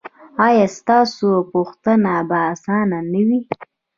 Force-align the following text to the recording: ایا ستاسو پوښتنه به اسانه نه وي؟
ایا 0.45 0.65
ستاسو 0.77 1.27
پوښتنه 1.53 2.13
به 2.29 2.39
اسانه 2.53 2.99
نه 3.11 3.21
وي؟ 3.27 3.39